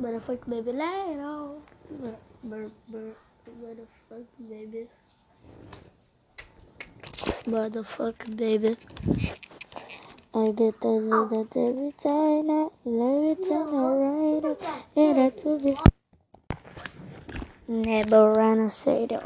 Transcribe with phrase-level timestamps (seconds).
[0.00, 1.56] Motherfucker baby later.
[2.44, 2.70] Mother,
[3.62, 4.88] motherfucker baby.
[7.46, 8.76] Motherfucker baby.
[10.34, 14.60] I get that that every time I every time I ride it,
[14.96, 15.78] and I to be
[17.68, 19.24] never run a shadow.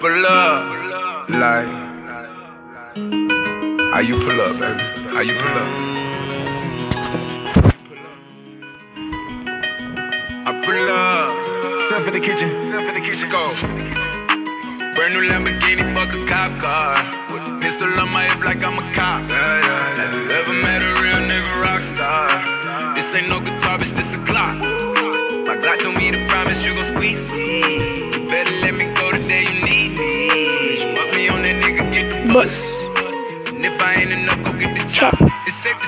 [0.00, 1.66] Pull up, like.
[3.92, 4.82] How you pull up, baby?
[5.10, 5.68] How you pull up?
[10.46, 11.28] I pull up.
[11.88, 12.50] Step in the kitchen.
[12.68, 13.28] Step in the kitchen.
[13.30, 13.54] Go.
[14.94, 17.60] Brand new Lamborghini, fuck a cop car.
[17.60, 19.28] Pistol on my hip like I'm a cop.
[19.28, 19.67] Yeah,
[32.38, 33.48] get the.
[33.48, 35.16] And if I ain't enough, go get the chop.
[35.20, 35.87] It's safe to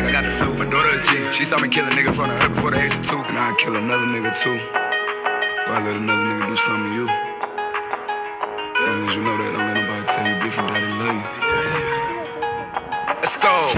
[1.41, 3.17] She saw me kill a nigga of her before the age of two.
[3.17, 4.61] And I'd kill another nigga too.
[4.61, 7.09] Or I let another nigga do something to you.
[8.77, 11.25] As as you know that, don't let nobody tell you different that they love you.
[13.25, 13.73] Let's go.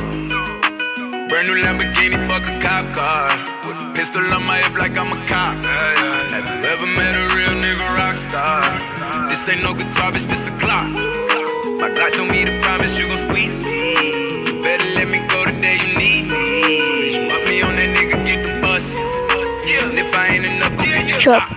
[1.32, 3.32] Brand new Lamborghini, fuck a cop car.
[3.64, 5.56] With a pistol on my hip like I'm a cop.
[5.64, 8.76] Have you ever met a real nigga rock star?
[9.32, 10.92] This ain't no guitar, bitch, this a Glock.
[11.80, 12.60] My Glock told me to
[19.92, 21.50] if I ain't enough, go get chop.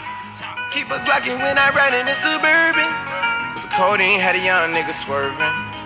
[0.75, 2.91] Keep a Glockin' when I ride in the Suburban.
[3.55, 5.39] Cause the codeine had a young nigga swerving.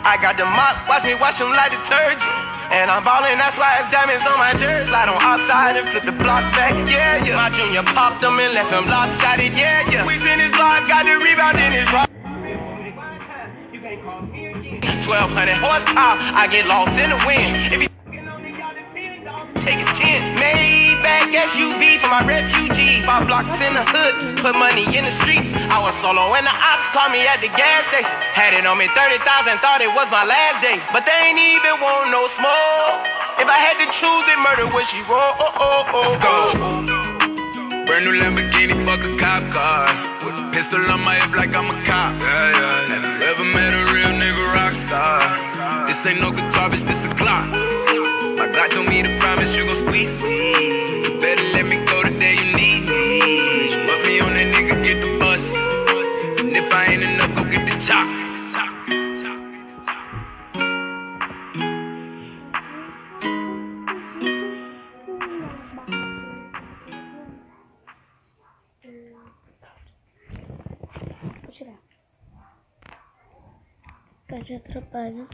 [0.02, 2.24] I got the mop, watch me wash him like detergent.
[2.72, 4.88] And I'm ballin', that's why it's diamonds on my jersey.
[4.88, 7.36] Slide on outside and flip the block back, yeah, yeah.
[7.36, 10.06] My junior popped him and left him lopsided, yeah, yeah.
[10.06, 12.08] We spin his block, got the rebound in his rock.
[15.04, 17.89] 1200 horsepower, I get lost in the wind.
[21.48, 23.00] SUV for my refugee.
[23.08, 25.48] Five blocks in the hood, put money in the streets.
[25.72, 28.12] I was solo when the ops called me at the gas station.
[28.36, 29.24] Had it on me 30,000,
[29.64, 30.76] thought it was my last day.
[30.92, 33.08] But they ain't even want no smoke.
[33.40, 35.32] If I had to choose it, murder would she roll?
[35.40, 36.36] Oh, oh, oh, Let's go.
[36.60, 37.08] Oh.
[37.88, 39.88] Brand new Lamborghini, fuck a cop car.
[40.20, 42.20] With a pistol on my hip like I'm a cop.
[42.20, 45.88] Yeah, yeah, Have you ever met a real nigga rock star?
[45.88, 47.79] This ain't no guitar, bitch, this a Glock.
[74.30, 75.26] 感觉特别